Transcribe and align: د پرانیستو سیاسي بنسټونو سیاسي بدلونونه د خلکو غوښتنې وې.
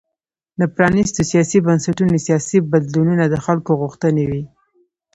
د 0.59 0.61
پرانیستو 0.75 1.21
سیاسي 1.31 1.59
بنسټونو 1.65 2.15
سیاسي 2.27 2.57
بدلونونه 2.71 3.23
د 3.29 3.35
خلکو 3.45 3.71
غوښتنې 3.81 4.23
وې. 4.29 4.41